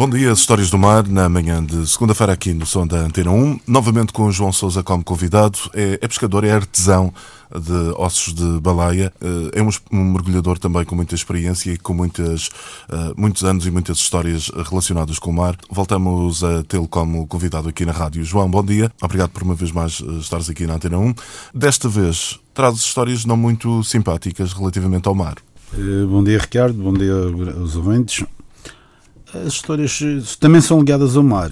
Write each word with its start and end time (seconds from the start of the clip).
Bom 0.00 0.08
dia, 0.08 0.32
Histórias 0.32 0.70
do 0.70 0.78
Mar, 0.78 1.06
na 1.06 1.28
manhã 1.28 1.62
de 1.62 1.86
segunda-feira 1.86 2.32
aqui 2.32 2.54
no 2.54 2.64
som 2.64 2.86
da 2.86 3.00
Antena 3.00 3.32
1, 3.32 3.60
novamente 3.66 4.14
com 4.14 4.22
o 4.22 4.32
João 4.32 4.50
Sousa 4.50 4.82
como 4.82 5.04
convidado. 5.04 5.58
É, 5.74 5.98
é 6.00 6.08
pescador, 6.08 6.42
é 6.42 6.52
artesão 6.52 7.12
de 7.54 7.92
ossos 7.98 8.32
de 8.32 8.60
baleia, 8.60 9.12
eh, 9.20 9.58
é 9.58 9.62
um, 9.62 9.68
um 9.92 10.02
mergulhador 10.12 10.58
também 10.58 10.86
com 10.86 10.96
muita 10.96 11.14
experiência 11.14 11.72
e 11.72 11.76
com 11.76 11.92
muitas, 11.92 12.46
uh, 12.88 13.12
muitos 13.14 13.44
anos 13.44 13.66
e 13.66 13.70
muitas 13.70 13.98
histórias 13.98 14.50
relacionadas 14.70 15.18
com 15.18 15.28
o 15.28 15.34
mar. 15.34 15.54
Voltamos 15.70 16.42
a 16.42 16.62
tê-lo 16.62 16.88
como 16.88 17.26
convidado 17.26 17.68
aqui 17.68 17.84
na 17.84 17.92
rádio. 17.92 18.24
João, 18.24 18.50
bom 18.50 18.64
dia. 18.64 18.90
Obrigado 19.02 19.28
por 19.28 19.42
uma 19.42 19.54
vez 19.54 19.70
mais 19.70 20.00
eh, 20.00 20.12
estares 20.18 20.48
aqui 20.48 20.66
na 20.66 20.76
Antena 20.76 20.96
1. 20.96 21.14
Desta 21.54 21.90
vez 21.90 22.40
trazes 22.54 22.80
histórias 22.80 23.26
não 23.26 23.36
muito 23.36 23.84
simpáticas 23.84 24.54
relativamente 24.54 25.06
ao 25.08 25.14
mar. 25.14 25.34
Bom 26.08 26.24
dia, 26.24 26.38
Ricardo. 26.38 26.82
Bom 26.82 26.94
dia 26.94 27.12
aos 27.60 27.76
ouvintes 27.76 28.24
as 29.34 29.54
histórias 29.54 30.36
também 30.38 30.60
são 30.60 30.78
ligadas 30.78 31.16
ao 31.16 31.22
mar. 31.22 31.50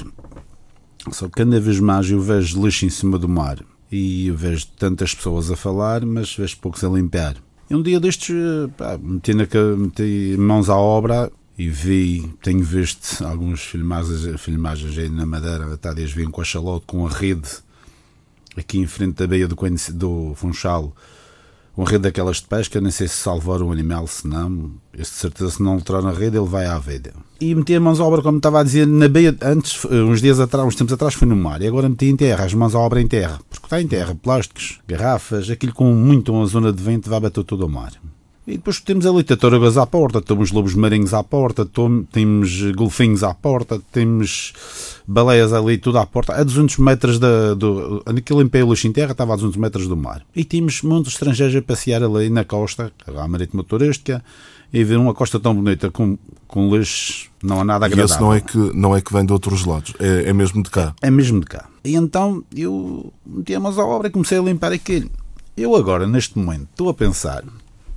Só 1.13 1.27
que 1.27 1.33
cada 1.33 1.61
vez 1.61 1.81
mais 1.81 2.11
eu 2.11 2.21
vejo 2.21 2.63
lixo 2.63 2.85
em 2.85 2.91
cima 2.91 3.19
do 3.19 3.29
mar 3.29 3.59
e 3.91 4.27
eu 4.27 4.37
vejo 4.37 4.67
tantas 4.79 5.15
pessoas 5.15 5.51
a 5.51 5.57
falar, 5.57 6.05
mas 6.05 6.35
vejo 6.35 6.59
poucos 6.59 6.85
a 6.85 6.89
limpar. 6.89 7.37
E 7.71 7.75
um 7.75 7.83
dia 7.83 8.01
destes, 8.01 8.35
pá, 8.77 8.99
meti, 8.99 9.35
na, 9.35 9.47
meti 9.77 10.37
mãos 10.39 10.69
à 10.69 10.77
obra 10.77 11.31
e 11.59 11.69
vi, 11.69 12.33
tenho 12.43 12.63
visto 12.63 13.25
algumas 13.25 13.61
filmagens, 13.61 14.41
filmagens 14.41 14.97
aí 14.97 15.09
na 15.09 15.27
Madeira, 15.27 15.73
até 15.75 15.93
dias 15.95 16.13
vim 16.13 16.31
com 16.31 16.41
a 16.41 16.45
chalote, 16.45 16.87
com 16.87 17.07
a 17.07 17.11
rede, 17.11 17.49
aqui 18.57 18.79
em 18.79 18.87
frente 18.87 19.17
da 19.17 19.27
beia 19.27 19.49
do, 19.49 19.57
do 19.95 20.35
Funchal, 20.35 20.95
uma 21.79 21.89
rede 21.89 22.03
daquelas 22.03 22.39
de 22.39 22.49
pesca, 22.49 22.81
nem 22.81 22.91
sei 22.91 23.07
se 23.07 23.15
salvar 23.15 23.63
um 23.63 23.71
animal, 23.71 24.05
se 24.09 24.27
não, 24.27 24.73
de 24.93 25.05
certeza 25.05 25.53
se 25.53 25.63
não 25.63 25.77
entrar 25.77 26.03
na 26.03 26.11
rede 26.11 26.37
ele 26.37 26.49
vai 26.49 26.67
à 26.67 26.77
vida. 26.77 27.13
E 27.41 27.55
meti 27.55 27.73
as 27.73 27.81
mãos 27.81 28.01
à 28.01 28.05
obra, 28.05 28.21
como 28.21 28.39
estava 28.39 28.59
a 28.59 28.65
dizer, 28.65 28.85
na 28.85 29.07
beia, 29.07 29.33
antes, 29.41 29.85
uns 29.85 30.21
dias 30.21 30.41
atrás, 30.41 30.67
uns 30.67 30.75
tempos 30.75 30.93
atrás 30.93 31.15
foi 31.15 31.29
no 31.29 31.37
mar, 31.37 31.63
e 31.63 31.69
agora 31.69 31.89
meti 31.89 32.07
em 32.07 32.17
terra, 32.17 32.45
as 32.45 32.53
mãos 32.53 32.75
à 32.75 32.81
obra 32.81 33.01
em 33.01 33.07
terra, 33.07 33.39
porque 33.49 33.65
está 33.67 33.81
em 33.81 33.87
terra, 33.87 34.13
plásticos, 34.21 34.81
garrafas, 34.89 35.49
aquilo 35.49 35.73
com 35.73 35.95
muito 35.95 36.33
uma 36.33 36.45
zona 36.47 36.73
de 36.73 36.83
vento 36.83 37.09
vai 37.09 37.21
bater 37.21 37.45
todo 37.45 37.65
o 37.65 37.69
mar. 37.69 37.93
E 38.49 38.53
depois 38.53 38.81
temos 38.81 39.05
ali 39.05 39.23
tartarugas 39.23 39.77
à 39.77 39.87
porta, 39.87 40.23
temos 40.23 40.51
lobos 40.53 40.75
marinhos 40.75 41.13
à 41.13 41.23
porta, 41.23 41.67
temos 41.67 42.63
golfinhos 42.73 43.23
à 43.23 43.35
porta, 43.35 43.79
temos 43.93 44.55
baleias 45.07 45.53
ali 45.53 45.77
tudo 45.77 45.99
à 45.99 46.07
porta, 46.07 46.33
a 46.33 46.43
200 46.43 46.79
metros 46.79 47.19
da, 47.19 47.53
do. 47.53 48.03
Naquele 48.07 48.41
em 48.41 48.63
Luxo 48.63 48.89
em 48.89 48.93
Terra 48.93 49.13
estava 49.13 49.35
a 49.35 49.37
200 49.37 49.59
metros 49.59 49.87
do 49.87 49.99
mar. 49.99 50.25
E 50.35 50.45
tínhamos 50.45 50.81
muitos 50.81 51.13
estrangeiros 51.13 51.55
a 51.57 51.61
passear 51.61 52.03
ali 52.03 52.31
na 52.31 52.43
costa, 52.43 52.91
a 53.07 53.29
marítima 53.29 53.63
turística, 53.63 54.25
e 54.73 54.83
ver 54.83 54.97
uma 54.97 55.13
costa 55.13 55.39
tão 55.39 55.55
bonita 55.55 55.91
com, 55.91 56.17
com 56.47 56.75
lixo, 56.75 57.31
não 57.43 57.61
há 57.61 57.65
nada 57.65 57.85
agradável. 57.85 58.11
E 58.11 58.15
esse 58.15 58.21
não 58.21 58.33
é 58.33 58.41
que, 58.41 58.57
não 58.75 58.97
é 58.97 59.03
que 59.03 59.13
vem 59.13 59.27
de 59.27 59.33
outros 59.35 59.67
lados, 59.67 59.93
é, 59.99 60.31
é 60.31 60.33
mesmo 60.33 60.63
de 60.63 60.71
cá. 60.71 60.95
É, 61.03 61.09
é 61.09 61.11
mesmo 61.11 61.41
de 61.41 61.47
cá. 61.47 61.69
E 61.85 61.95
então 61.97 62.43
eu 62.57 63.13
meti 63.27 63.55
a 63.55 63.61
mãos 63.61 63.79
à 63.79 63.85
obra 63.85 64.09
e 64.09 64.11
comecei 64.11 64.39
a 64.39 64.43
limpar 64.43 64.73
aquilo. 64.73 65.11
Eu 65.55 65.77
agora, 65.77 66.07
neste 66.07 66.39
momento, 66.39 66.69
estou 66.71 66.89
a 66.89 66.95
pensar 66.95 67.45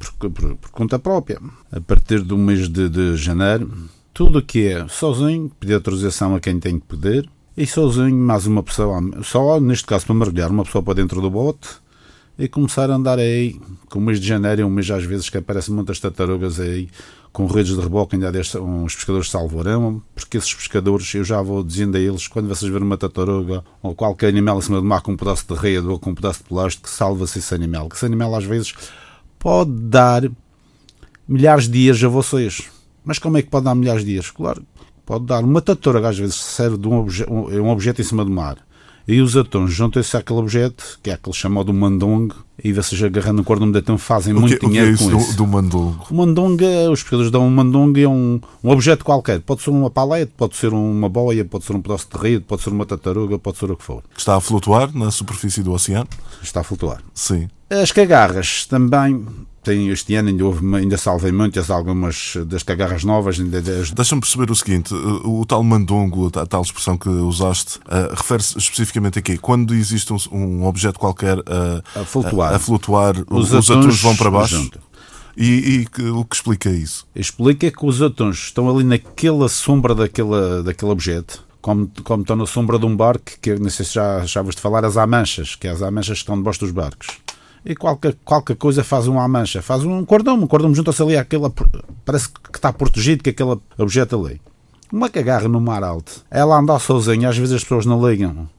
por, 0.09 0.29
por, 0.31 0.55
por 0.55 0.69
conta 0.71 0.97
própria. 0.99 1.39
A 1.71 1.79
partir 1.79 2.21
do 2.21 2.37
mês 2.37 2.67
de, 2.67 2.89
de 2.89 3.15
janeiro, 3.15 3.71
tudo 4.13 4.39
o 4.39 4.41
que 4.41 4.67
é 4.67 4.87
sozinho, 4.87 5.51
pedir 5.59 5.75
autorização 5.75 6.35
a 6.35 6.39
quem 6.39 6.59
tem 6.59 6.79
que 6.79 6.85
pedir, 6.85 7.29
e 7.55 7.67
sozinho, 7.67 8.15
mais 8.15 8.47
uma 8.47 8.63
pessoa, 8.63 9.01
só 9.23 9.59
neste 9.59 9.85
caso 9.85 10.05
para 10.05 10.15
mergulhar, 10.15 10.49
uma 10.49 10.63
pessoa 10.63 10.83
para 10.83 10.93
dentro 10.93 11.21
do 11.21 11.29
bote 11.29 11.69
e 12.39 12.47
começar 12.47 12.89
a 12.89 12.95
andar 12.95 13.19
aí, 13.19 13.59
com 13.89 13.99
o 13.99 14.01
mês 14.01 14.19
de 14.19 14.27
janeiro 14.27 14.61
é 14.61 14.65
um 14.65 14.69
mês 14.69 14.89
às 14.89 15.03
vezes 15.03 15.29
que 15.29 15.37
aparecem 15.37 15.75
muitas 15.75 15.99
tartarugas 15.99 16.59
aí, 16.59 16.89
com 17.31 17.45
redes 17.45 17.75
de 17.75 17.81
reboque, 17.81 18.15
ainda 18.15 18.31
deste, 18.31 18.57
uns 18.57 18.95
pescadores 18.95 19.29
salvarão, 19.29 20.01
porque 20.13 20.37
esses 20.37 20.53
pescadores, 20.53 21.13
eu 21.13 21.23
já 21.23 21.41
vou 21.41 21.63
dizendo 21.63 21.97
a 21.97 21.99
eles, 21.99 22.27
quando 22.27 22.47
vocês 22.47 22.71
verem 22.71 22.85
uma 22.85 22.97
tartaruga 22.97 23.63
ou 23.81 23.95
qualquer 23.95 24.27
animal 24.27 24.57
em 24.57 24.61
cima 24.61 24.81
do 24.81 24.85
mar 24.85 25.01
com 25.01 25.13
um 25.13 25.17
pedaço 25.17 25.45
de 25.47 25.53
rede 25.53 25.87
ou 25.87 25.99
com 25.99 26.11
um 26.11 26.15
pedaço 26.15 26.39
de 26.39 26.49
plástico, 26.49 26.89
salva-se 26.89 27.39
esse 27.39 27.53
animal, 27.53 27.87
que 27.89 27.95
esse 27.95 28.05
animal 28.05 28.35
às 28.35 28.43
vezes 28.43 28.73
pode 29.41 29.71
dar 29.71 30.29
milhares 31.27 31.65
de 31.65 31.71
dias 31.71 32.01
a 32.03 32.07
vocês. 32.07 32.69
Mas 33.03 33.17
como 33.17 33.37
é 33.37 33.41
que 33.41 33.49
pode 33.49 33.65
dar 33.65 33.73
milhares 33.73 34.05
de 34.05 34.11
dias? 34.11 34.29
Claro, 34.29 34.63
pode 35.03 35.25
dar 35.25 35.43
uma 35.43 35.59
tartaruga, 35.59 36.09
às 36.09 36.17
vezes 36.17 36.35
serve 36.35 36.77
de 36.77 36.87
um, 36.87 36.99
obje 36.99 37.25
um, 37.27 37.49
um 37.61 37.69
objeto 37.69 37.99
em 37.99 38.03
cima 38.05 38.23
do 38.23 38.31
mar. 38.31 38.57
E 39.11 39.19
os 39.19 39.35
atões 39.35 39.73
juntam-se 39.73 40.15
àquele 40.15 40.39
objeto, 40.39 40.97
que 41.03 41.09
é 41.09 41.13
aquele 41.13 41.35
chamado 41.35 41.73
mandong, 41.73 42.33
e 42.63 42.71
vocês 42.71 43.03
agarrando 43.03 43.41
o 43.41 43.43
cordão 43.43 43.69
de 43.69 43.77
atão 43.77 43.97
fazem 43.97 44.33
muito 44.33 44.57
que, 44.57 44.65
dinheiro 44.65 44.93
o 44.93 44.97
que 44.97 45.03
é 45.03 45.03
isso 45.03 45.03
com 45.03 45.17
do, 45.17 45.21
isso. 45.21 45.35
do 45.35 45.47
mandong? 45.47 45.97
O 46.09 46.15
mandong, 46.15 46.63
é, 46.63 46.89
os 46.89 47.01
pescadores 47.01 47.29
dão 47.29 47.45
um 47.45 47.49
mandong, 47.49 48.01
é 48.01 48.07
um, 48.07 48.39
um 48.63 48.69
objeto 48.69 49.03
qualquer. 49.03 49.41
Pode 49.41 49.63
ser 49.63 49.69
uma 49.69 49.89
palete, 49.89 50.31
pode 50.37 50.55
ser 50.55 50.71
uma 50.71 51.09
boia, 51.09 51.43
pode 51.43 51.65
ser 51.65 51.73
um 51.73 51.81
pedaço 51.81 52.07
de 52.09 52.17
rede, 52.21 52.45
pode 52.47 52.61
ser 52.61 52.69
uma 52.69 52.85
tartaruga, 52.85 53.37
pode 53.37 53.57
ser 53.57 53.69
o 53.69 53.75
que 53.75 53.83
for. 53.83 54.01
Está 54.17 54.37
a 54.37 54.39
flutuar 54.39 54.95
na 54.95 55.11
superfície 55.11 55.61
do 55.61 55.73
oceano? 55.73 56.07
Está 56.41 56.61
a 56.61 56.63
flutuar. 56.63 57.03
Sim. 57.13 57.49
As 57.69 57.91
cagarras 57.91 58.65
também 58.65 59.25
tem 59.63 59.89
este 59.89 60.15
ano, 60.15 60.29
ainda, 60.29 60.45
houve, 60.45 60.75
ainda 60.75 60.97
salvei 60.97 61.31
muitas, 61.31 61.69
algumas 61.69 62.33
das 62.47 62.63
cagarras 62.63 63.03
novas. 63.03 63.37
Das... 63.39 63.91
Deixa-me 63.91 64.21
perceber 64.21 64.51
o 64.51 64.55
seguinte: 64.55 64.93
o, 64.93 65.41
o 65.41 65.45
tal 65.45 65.63
mandongo, 65.63 66.31
a 66.35 66.45
tal 66.45 66.61
expressão 66.61 66.97
que 66.97 67.09
usaste, 67.09 67.77
uh, 67.79 68.15
refere-se 68.15 68.57
especificamente 68.57 69.19
aqui. 69.19 69.37
Quando 69.37 69.73
existe 69.73 70.11
um, 70.11 70.17
um 70.31 70.65
objeto 70.65 70.99
qualquer 70.99 71.37
uh, 71.39 71.83
a 71.95 72.03
flutuar, 72.03 72.53
a, 72.53 72.55
a 72.55 72.59
flutuar 72.59 73.15
os, 73.29 73.51
os 73.51 73.69
atuns 73.69 74.01
vão 74.01 74.15
para 74.15 74.31
baixo. 74.31 74.69
E, 75.37 75.45
e 75.45 75.85
que, 75.85 76.03
o 76.03 76.25
que 76.25 76.35
explica 76.35 76.69
isso? 76.69 77.07
Explica 77.15 77.71
que 77.71 77.85
os 77.85 78.01
atuns 78.01 78.37
estão 78.37 78.69
ali 78.69 78.83
naquela 78.83 79.47
sombra 79.47 79.95
daquela, 79.95 80.61
daquele 80.61 80.91
objeto. 80.91 81.45
Como, 81.61 81.89
como 82.03 82.21
estão 82.23 82.35
na 82.35 82.47
sombra 82.47 82.79
de 82.79 82.85
um 82.87 82.95
barco, 82.95 83.31
que 83.39 83.53
não 83.53 83.69
sei 83.69 83.85
se 83.85 83.93
já, 83.93 84.25
já 84.25 84.41
vos 84.41 84.55
de 84.55 84.61
falar, 84.61 84.83
as 84.83 84.97
amanchas, 84.97 85.55
que 85.55 85.67
é 85.67 85.69
as 85.69 85.83
amanchas 85.83 86.17
que 86.17 86.23
estão 86.23 86.35
debaixo 86.35 86.59
dos 86.61 86.71
barcos 86.71 87.07
e 87.65 87.75
qualquer, 87.75 88.15
qualquer 88.25 88.55
coisa 88.55 88.83
faz 88.83 89.07
uma 89.07 89.27
mancha, 89.27 89.61
faz 89.61 89.83
um 89.83 90.03
cordão, 90.03 90.35
um 90.35 90.47
cordão 90.47 90.73
junta-se 90.73 91.01
ali 91.01 91.17
àquela, 91.17 91.51
parece 92.03 92.29
que 92.29 92.57
está 92.57 92.73
protegido 92.73 93.23
com 93.23 93.29
aquele 93.29 93.59
objeto 93.77 94.19
ali. 94.19 94.41
Uma 94.91 95.09
cagarra 95.09 95.47
no 95.47 95.61
mar 95.61 95.83
alto, 95.83 96.23
ela 96.29 96.59
anda 96.59 96.77
sozinha, 96.79 97.29
às 97.29 97.37
vezes 97.37 97.55
as 97.55 97.63
pessoas 97.63 97.85
não 97.85 98.09
ligam. 98.09 98.49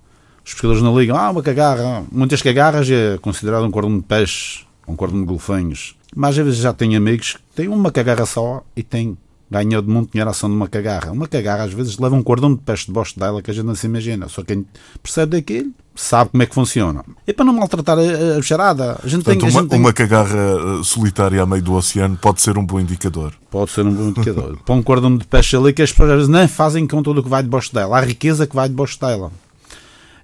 Os 0.44 0.52
pescadores 0.54 0.82
não 0.82 0.98
ligam, 0.98 1.16
ah, 1.16 1.30
uma 1.30 1.42
cagarra. 1.42 2.04
Muitas 2.10 2.42
cagarras 2.42 2.90
é 2.90 3.16
considerado 3.18 3.64
um 3.64 3.70
cordão 3.70 3.96
de 3.96 4.02
peixe, 4.02 4.64
um 4.88 4.96
cordão 4.96 5.20
de 5.20 5.26
golfinhos. 5.26 5.96
Mas 6.14 6.36
às 6.36 6.44
vezes 6.44 6.60
já 6.60 6.72
tenho 6.72 6.96
amigos 6.96 7.34
que 7.34 7.56
têm 7.56 7.68
uma 7.68 7.92
cagarra 7.92 8.26
só 8.26 8.64
e 8.74 8.82
têm 8.82 9.16
ganhou 9.52 9.82
de 9.82 9.88
muito 9.88 10.12
dinheiro 10.12 10.30
a 10.30 10.32
ação 10.32 10.48
de 10.48 10.56
uma 10.56 10.66
cagarra. 10.66 11.12
Uma 11.12 11.28
cagarra 11.28 11.64
às 11.64 11.72
vezes 11.72 11.98
leva 11.98 12.14
um 12.14 12.22
cordão 12.22 12.54
de 12.54 12.60
peixe 12.62 12.86
de 12.86 12.92
bosta 12.92 13.20
dela 13.20 13.42
que 13.42 13.50
a 13.50 13.54
gente 13.54 13.66
não 13.66 13.74
se 13.74 13.86
imagina. 13.86 14.28
Só 14.28 14.42
quem 14.42 14.64
percebe 15.02 15.36
daquilo 15.36 15.70
sabe 15.94 16.30
como 16.30 16.42
é 16.42 16.46
que 16.46 16.54
funciona. 16.54 17.04
E 17.26 17.32
para 17.32 17.44
não 17.44 17.52
maltratar 17.52 17.98
a, 17.98 18.38
a 18.38 18.42
charada, 18.42 18.98
a 19.02 19.06
gente 19.06 19.22
Portanto, 19.22 19.40
tem, 19.40 19.50
uma, 19.50 19.60
gente 19.60 19.70
tem... 19.70 19.78
uma 19.78 19.92
cagarra 19.92 20.38
eh, 20.38 20.82
solitária 20.82 21.42
a 21.42 21.46
meio 21.46 21.62
do 21.62 21.74
oceano 21.74 22.16
pode 22.16 22.40
ser 22.40 22.56
um 22.56 22.64
bom 22.64 22.80
indicador. 22.80 23.34
Pode 23.50 23.70
ser 23.70 23.84
um 23.84 23.92
bom 23.92 24.08
indicador. 24.08 24.58
Põe 24.64 24.78
um 24.78 24.82
cordão 24.82 25.16
de 25.16 25.26
peixe 25.26 25.54
ali 25.54 25.72
que 25.72 25.82
as 25.82 25.90
pessoas 25.90 26.10
às 26.10 26.16
vezes 26.16 26.30
nem 26.30 26.48
fazem 26.48 26.86
com 26.86 27.02
tudo 27.02 27.20
o 27.20 27.22
que 27.22 27.28
vai 27.28 27.42
debaixo 27.42 27.74
dela, 27.74 27.98
a 27.98 28.00
riqueza 28.00 28.46
que 28.46 28.56
vai 28.56 28.68
debaixo 28.68 28.98
dela. 28.98 29.30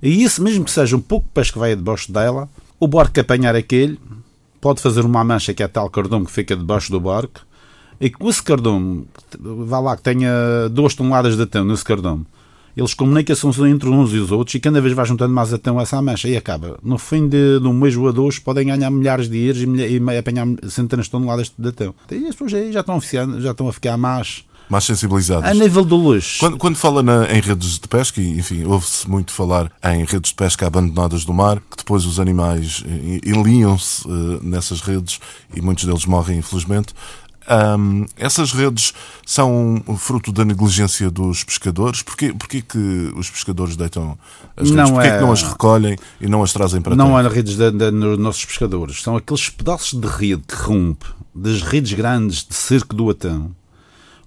E 0.02 0.22
isso, 0.22 0.42
mesmo 0.42 0.64
que 0.64 0.70
seja 0.70 0.96
um 0.96 1.00
pouco 1.00 1.26
de 1.26 1.32
peixe 1.32 1.52
que 1.52 1.58
vai 1.58 1.76
debaixo 1.76 2.10
dela, 2.10 2.48
o 2.80 2.88
barco 2.88 3.12
que 3.12 3.20
apanhar 3.20 3.54
aquele 3.54 4.00
pode 4.60 4.80
fazer 4.80 5.04
uma 5.04 5.22
mancha 5.22 5.52
que 5.52 5.62
é 5.62 5.68
tal 5.68 5.90
cordão 5.90 6.24
que 6.24 6.32
fica 6.32 6.56
debaixo 6.56 6.90
do 6.90 6.98
barco 6.98 7.47
e 8.00 8.10
que 8.10 8.26
esse 8.26 8.42
cardume, 8.42 9.06
vá 9.38 9.80
lá, 9.80 9.96
que 9.96 10.02
tenha 10.02 10.68
duas 10.70 10.94
toneladas 10.94 11.36
de 11.36 11.42
atão 11.42 11.64
nesse 11.64 11.84
cardume, 11.84 12.24
eles 12.76 12.94
comunicam-se 12.94 13.46
entre 13.64 13.88
uns 13.88 14.12
e 14.12 14.18
os 14.18 14.30
outros 14.30 14.54
e 14.54 14.60
cada 14.60 14.80
vez 14.80 14.94
vai 14.94 15.04
juntando 15.04 15.34
mais 15.34 15.52
atão 15.52 15.80
essa 15.80 16.00
mancha 16.00 16.28
e 16.28 16.36
acaba. 16.36 16.78
No 16.80 16.96
fim 16.96 17.28
de, 17.28 17.58
de 17.58 17.66
um 17.66 17.72
mês 17.72 17.96
ou 17.96 18.12
dois 18.12 18.38
podem 18.38 18.68
ganhar 18.68 18.88
milhares 18.88 19.28
de 19.28 19.36
euros 19.36 19.62
e, 19.62 19.98
e 19.98 20.16
apanhar 20.16 20.46
centenas 20.68 21.06
de 21.06 21.10
toneladas 21.10 21.52
de 21.58 21.68
atão. 21.68 21.92
E 22.10 22.26
as 22.26 22.36
pessoas 22.36 22.54
aí 22.54 22.72
já 22.72 22.80
estão, 22.80 22.96
a 22.96 23.40
já 23.40 23.50
estão 23.50 23.68
a 23.68 23.72
ficar 23.72 23.96
mais 23.96 24.44
mais 24.68 24.84
sensibilizadas. 24.84 25.50
A 25.50 25.54
nível 25.54 25.84
do 25.84 25.96
luxo. 25.96 26.40
Quando, 26.40 26.58
quando 26.58 26.76
fala 26.76 27.02
na, 27.02 27.24
em 27.32 27.40
redes 27.40 27.78
de 27.78 27.88
pesca, 27.88 28.20
e 28.20 28.38
enfim, 28.38 28.64
ouve-se 28.64 29.08
muito 29.08 29.32
falar 29.32 29.72
em 29.82 30.04
redes 30.04 30.30
de 30.30 30.34
pesca 30.34 30.66
abandonadas 30.66 31.24
do 31.24 31.32
mar, 31.32 31.56
que 31.70 31.76
depois 31.78 32.04
os 32.04 32.20
animais 32.20 32.84
enliam-se 33.24 34.06
uh, 34.06 34.40
nessas 34.42 34.82
redes 34.82 35.20
e 35.54 35.60
muitos 35.62 35.84
deles 35.84 36.04
morrem, 36.04 36.38
infelizmente. 36.38 36.94
Um, 37.48 38.04
essas 38.16 38.52
redes 38.52 38.92
são 39.24 39.82
fruto 39.96 40.30
da 40.30 40.44
negligência 40.44 41.10
dos 41.10 41.42
pescadores? 41.42 42.02
Porquê, 42.02 42.32
porquê 42.32 42.60
que 42.60 43.12
os 43.16 43.30
pescadores 43.30 43.74
deitam 43.74 44.18
as 44.54 44.68
redes? 44.68 44.76
Não 44.76 44.92
porquê 44.92 45.08
é... 45.08 45.16
que 45.16 45.20
não 45.22 45.32
as 45.32 45.42
recolhem 45.42 45.96
e 46.20 46.28
não 46.28 46.42
as 46.42 46.52
trazem 46.52 46.82
para 46.82 46.94
Não 46.94 47.16
há 47.16 47.26
redes 47.26 47.56
de, 47.56 47.70
de, 47.70 47.90
nos 47.90 48.18
nossos 48.18 48.44
pescadores. 48.44 49.02
São 49.02 49.16
aqueles 49.16 49.48
pedaços 49.48 49.98
de 49.98 50.06
rede 50.06 50.42
que 50.46 50.54
rompe, 50.54 51.06
das 51.34 51.62
redes 51.62 51.94
grandes 51.94 52.44
de 52.46 52.54
cerco 52.54 52.94
do 52.94 53.08
atão, 53.08 53.54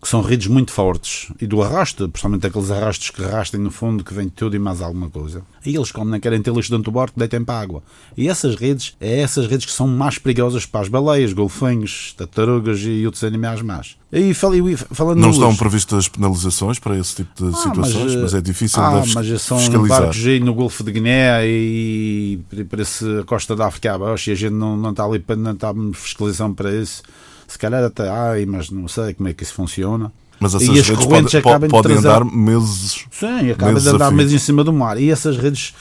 que 0.02 0.08
são 0.08 0.22
redes 0.22 0.48
muito 0.48 0.72
fortes 0.72 1.32
e 1.40 1.46
do 1.46 1.62
arrasto, 1.62 2.10
principalmente 2.10 2.48
aqueles 2.48 2.72
arrastos 2.72 3.12
que 3.12 3.24
arrastem 3.24 3.60
no 3.60 3.70
fundo, 3.70 4.04
que 4.04 4.14
vem 4.14 4.28
tudo 4.28 4.56
e 4.56 4.60
mais 4.60 4.82
alguma 4.82 5.10
coisa. 5.12 5.44
E 5.64 5.76
eles, 5.76 5.92
como 5.92 6.10
não 6.10 6.20
querem 6.20 6.42
ter 6.42 6.52
lixo 6.52 6.72
dentro 6.72 6.86
do 6.86 6.92
barco, 6.92 7.20
deitem 7.20 7.44
para 7.44 7.54
a 7.54 7.62
água. 7.62 7.84
E 8.18 8.28
essas 8.28 8.56
redes, 8.56 8.96
é 9.00 9.20
essas 9.20 9.46
redes 9.46 9.68
que 9.68 9.72
são 9.72 9.88
mais 9.88 10.18
perigosas 10.18 10.66
para 10.66 10.82
as 10.82 10.88
baleias, 10.88 11.34
golfinhos, 11.34 12.16
tartarugas 12.18 12.80
e 12.82 13.06
outros 13.06 13.24
animais 13.24 13.62
mais. 13.62 13.96
E 14.12 14.34
falando 14.34 15.20
não 15.20 15.30
estão 15.30 15.56
previstas 15.56 16.08
penalizações 16.08 16.80
para 16.80 16.98
esse 16.98 17.18
tipo 17.18 17.46
de 17.46 17.56
ah, 17.56 17.58
situações, 17.58 18.16
mas, 18.16 18.24
mas, 18.24 18.34
é 18.34 18.42
difícil 18.42 18.82
ah, 18.82 19.02
de 19.02 19.14
mas 19.14 19.42
são 19.42 19.60
fiscalizar. 19.60 20.02
barcos 20.02 20.26
aí 20.26 20.40
no 20.40 20.54
Golfo 20.54 20.84
de 20.84 20.92
Guiné 20.92 21.48
e 21.48 22.40
para 22.68 22.82
essa 22.82 23.24
costa 23.26 23.56
da 23.56 23.68
África 23.68 23.94
abaixo 23.94 24.30
e 24.30 24.34
a 24.34 24.36
gente 24.36 24.52
não, 24.52 24.76
não 24.76 24.90
está 24.90 25.06
ali 25.06 25.20
para 25.20 25.38
não 25.38 25.54
está 25.54 25.74
fiscalização 25.94 26.54
para 26.54 26.74
isso 26.76 27.04
se 27.52 27.60
calhar 27.60 27.84
até 27.84 28.10
ai, 28.10 28.46
mas 28.46 28.70
não 28.70 28.88
sei 28.88 29.14
como 29.14 29.28
é 29.28 29.34
que 29.34 29.44
isso 29.44 29.54
funciona. 29.54 30.12
Mas 30.40 30.56
essas 30.56 30.70
e 30.70 30.80
as 30.80 30.88
redes 30.88 31.06
correntes 31.06 31.42
podem, 31.42 31.70
podem 31.70 31.92
trazer... 31.94 32.08
andar 32.08 32.26
meses. 32.26 33.06
Sim, 33.12 33.52
acabam 33.52 33.76
de 33.76 33.90
andar 33.90 34.12
meses 34.12 34.34
em 34.34 34.40
cima 34.40 34.64
do 34.64 34.74
mar. 34.74 35.00
E 35.00 35.12
essas 35.12 35.38
redes 35.38 35.76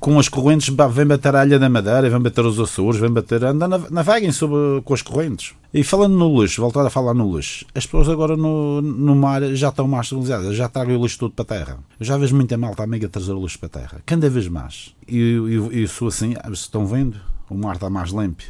com 0.00 0.18
as 0.18 0.28
correntes 0.28 0.74
vêm 0.90 1.06
bater 1.06 1.36
a 1.36 1.44
Ilha 1.46 1.58
da 1.58 1.68
Madeira, 1.68 2.10
vêm 2.10 2.20
bater 2.20 2.44
os 2.44 2.58
Açores, 2.58 2.98
vêm 2.98 3.10
bater. 3.10 3.44
Andam, 3.44 3.86
naveguem 3.90 4.32
sobre, 4.32 4.80
com 4.82 4.94
as 4.94 5.02
correntes. 5.02 5.54
E 5.72 5.84
falando 5.84 6.16
no 6.16 6.40
lixo, 6.40 6.60
voltar 6.60 6.84
a 6.84 6.90
falar 6.90 7.14
no 7.14 7.36
lixo, 7.36 7.64
as 7.74 7.84
pessoas 7.84 8.08
agora 8.08 8.36
no, 8.36 8.82
no 8.82 9.14
mar 9.14 9.42
já 9.54 9.68
estão 9.68 9.86
mais 9.86 10.08
civilizadas, 10.08 10.56
já 10.56 10.68
tragam 10.68 10.98
o 10.98 11.02
lixo 11.02 11.18
tudo 11.18 11.34
para 11.34 11.42
a 11.42 11.58
terra. 11.58 11.78
Eu 11.98 12.06
já 12.06 12.16
vejo 12.16 12.34
muita 12.34 12.56
malta 12.56 12.82
amiga 12.82 13.08
trazer 13.08 13.32
o 13.32 13.42
lixo 13.42 13.58
para 13.58 13.66
a 13.66 13.82
terra, 13.82 14.02
cada 14.04 14.28
vez 14.28 14.48
mais. 14.48 14.94
E 15.06 15.18
eu, 15.18 15.70
eu, 15.70 15.86
sou 15.86 16.08
assim, 16.08 16.34
estão 16.50 16.86
vendo? 16.86 17.18
O 17.48 17.54
mar 17.54 17.76
está 17.76 17.88
mais 17.88 18.10
limpo 18.10 18.42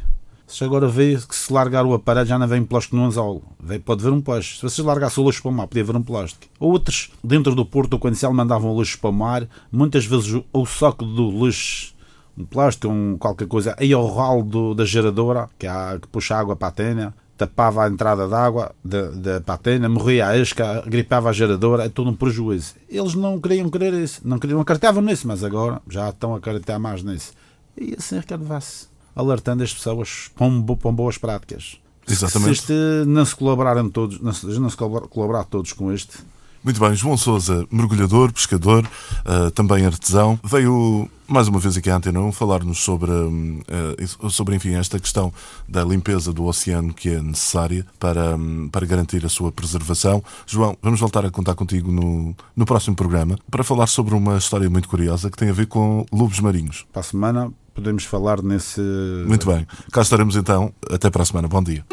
se 0.51 0.65
agora 0.65 0.87
vê 0.87 1.15
que 1.15 1.35
se 1.35 1.51
largar 1.51 1.85
o 1.85 1.93
aparelho 1.93 2.27
já 2.27 2.37
não 2.37 2.45
vem 2.45 2.63
plástico 2.63 2.97
no 2.97 3.05
anzol. 3.05 3.41
Pode 3.85 4.03
ver 4.03 4.11
um 4.11 4.19
plástico. 4.19 4.57
Se 4.57 4.61
vocês 4.63 4.85
largassem 4.85 5.23
o 5.23 5.27
lixo 5.27 5.41
para 5.41 5.49
o 5.49 5.53
mar, 5.53 5.67
podia 5.67 5.83
ver 5.83 5.95
um 5.95 6.03
plástico. 6.03 6.45
Outros, 6.59 7.09
dentro 7.23 7.55
do 7.55 7.65
porto, 7.65 7.97
quando 7.97 8.15
se 8.15 8.27
mandavam 8.27 8.75
o 8.75 8.79
lixo 8.79 8.99
para 8.99 9.09
o 9.09 9.13
mar, 9.13 9.47
muitas 9.71 10.05
vezes 10.05 10.41
o 10.51 10.65
saco 10.65 11.05
do 11.05 11.45
lixo, 11.45 11.93
um 12.37 12.45
plástico, 12.45 12.91
um, 12.91 13.17
qualquer 13.17 13.47
coisa, 13.47 13.75
aí 13.79 13.93
ao 13.93 14.13
ralo 14.13 14.43
do, 14.43 14.73
da 14.73 14.83
geradora, 14.83 15.49
que, 15.57 15.65
há, 15.65 15.97
que 16.01 16.07
puxa 16.09 16.35
água 16.35 16.55
para 16.55 16.67
a 16.67 16.71
tena, 16.71 17.13
tapava 17.37 17.85
a 17.85 17.87
entrada 17.87 18.27
de 18.27 18.33
água 18.33 18.75
da, 18.83 19.09
da 19.09 19.41
patena, 19.41 19.87
morria 19.87 20.27
a 20.27 20.37
esca, 20.37 20.83
gripava 20.85 21.29
a 21.29 21.33
geradora, 21.33 21.85
é 21.85 21.89
todo 21.89 22.09
um 22.09 22.15
prejuízo. 22.15 22.75
Eles 22.89 23.15
não 23.15 23.39
queriam 23.39 23.69
querer 23.69 23.93
isso, 23.93 24.21
não, 24.25 24.37
queriam, 24.37 24.59
acreditavam 24.59 25.01
nisso, 25.01 25.27
mas 25.27 25.45
agora 25.45 25.81
já 25.89 26.09
estão 26.09 26.33
a 26.33 26.37
acreditar 26.37 26.77
mais 26.77 27.03
nisso. 27.03 27.31
E 27.77 27.95
assim, 27.97 28.19
Ricardo 28.19 28.43
Vassi 28.43 28.90
alertando 29.15 29.63
as 29.63 29.73
pessoas 29.73 30.29
para, 30.35 30.75
para 30.75 30.91
boas 30.91 31.17
práticas. 31.17 31.77
Exatamente. 32.07 32.55
Se 32.55 32.61
este 32.61 32.73
não 33.07 33.25
se 33.25 33.35
colaborarem 33.35 33.89
todos, 33.89 34.19
não 34.19 34.33
se, 34.33 34.45
não 34.45 34.69
se 34.69 34.77
colaborar 34.77 35.43
todos 35.45 35.73
com 35.73 35.91
este. 35.91 36.17
Muito 36.63 36.79
bem, 36.79 36.93
João 36.93 37.17
Souza, 37.17 37.65
mergulhador, 37.71 38.31
pescador, 38.31 38.87
uh, 39.25 39.49
também 39.49 39.83
artesão, 39.83 40.39
veio 40.43 41.09
mais 41.27 41.47
uma 41.47 41.59
vez 41.59 41.75
aqui 41.75 41.89
à 41.89 41.95
Antena 41.95 42.19
1 42.19 42.31
falar-nos 42.33 42.77
sobre, 42.83 43.09
uh, 43.09 44.29
sobre 44.29 44.55
enfim, 44.55 44.75
esta 44.75 44.99
questão 44.99 45.33
da 45.67 45.83
limpeza 45.83 46.31
do 46.31 46.45
oceano 46.45 46.93
que 46.93 47.09
é 47.09 47.21
necessária 47.21 47.83
para, 47.97 48.35
um, 48.35 48.69
para 48.69 48.85
garantir 48.85 49.25
a 49.25 49.29
sua 49.29 49.51
preservação. 49.51 50.23
João, 50.45 50.77
vamos 50.83 50.99
voltar 50.99 51.25
a 51.25 51.31
contar 51.31 51.55
contigo 51.55 51.91
no, 51.91 52.35
no 52.55 52.65
próximo 52.65 52.95
programa 52.95 53.39
para 53.49 53.63
falar 53.63 53.87
sobre 53.87 54.13
uma 54.13 54.37
história 54.37 54.69
muito 54.69 54.87
curiosa 54.87 55.31
que 55.31 55.37
tem 55.37 55.49
a 55.49 55.53
ver 55.53 55.65
com 55.65 56.05
lobos 56.11 56.39
marinhos. 56.41 56.85
Para 56.91 56.99
a 56.99 57.03
semana 57.03 57.51
podemos 57.73 58.03
falar 58.03 58.41
nesse. 58.41 58.81
Muito 59.27 59.47
bem. 59.47 59.65
Cá 59.91 60.01
estaremos 60.01 60.35
então. 60.35 60.73
Até 60.89 61.09
para 61.09 61.23
a 61.23 61.25
semana. 61.25 61.47
Bom 61.47 61.63
dia. 61.63 61.85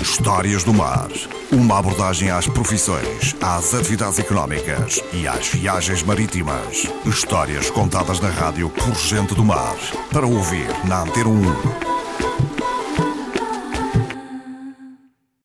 Histórias 0.00 0.62
do 0.64 0.72
Mar. 0.72 1.08
Uma 1.50 1.78
abordagem 1.78 2.30
às 2.30 2.46
profissões, 2.46 3.36
às 3.42 3.74
atividades 3.74 4.18
económicas 4.18 5.02
e 5.12 5.26
às 5.26 5.48
viagens 5.48 6.02
marítimas. 6.02 6.86
Histórias 7.04 7.70
contadas 7.70 8.20
na 8.20 8.30
rádio 8.30 8.70
por 8.70 8.94
gente 8.94 9.34
do 9.34 9.44
mar. 9.44 9.76
Para 10.10 10.26
ouvir 10.26 10.68
na 10.86 11.02
Antena 11.02 11.28
1 11.28 11.81